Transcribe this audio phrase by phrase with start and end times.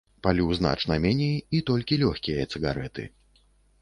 [0.27, 3.07] Палю значна меней і толькі лёгкія цыгарэты.